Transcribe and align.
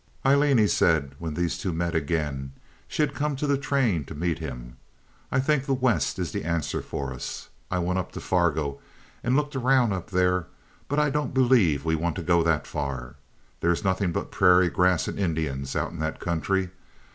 "Aileen," 0.25 0.57
he 0.57 0.67
said, 0.67 1.13
when 1.19 1.35
these 1.35 1.59
two 1.59 1.71
met 1.71 1.93
again—she 1.93 3.03
had 3.03 3.13
come 3.13 3.35
to 3.35 3.45
the 3.45 3.55
train 3.55 4.03
to 4.05 4.15
meet 4.15 4.39
him—"I 4.39 5.39
think 5.39 5.65
the 5.67 5.75
West 5.75 6.17
is 6.17 6.31
the 6.31 6.43
answer 6.43 6.81
for 6.81 7.13
us. 7.13 7.49
I 7.69 7.77
went 7.77 7.99
up 7.99 8.11
to 8.13 8.19
Fargo 8.19 8.79
and 9.23 9.35
looked 9.35 9.55
around 9.55 9.93
up 9.93 10.09
there, 10.09 10.47
but 10.87 10.97
I 10.97 11.11
don't 11.11 11.35
believe 11.35 11.85
we 11.85 11.93
want 11.93 12.15
to 12.15 12.23
go 12.23 12.41
that 12.41 12.65
far. 12.65 13.17
There's 13.59 13.83
nothing 13.83 14.11
but 14.11 14.31
prairie 14.31 14.69
grass 14.71 15.07
and 15.07 15.19
Indians 15.19 15.75
out 15.75 15.91
in 15.91 15.99
that 15.99 16.19
country. 16.19 16.71